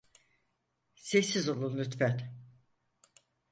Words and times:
Sessiz 1.09 1.49
olun 1.49 1.77
lütfen! 1.77 2.35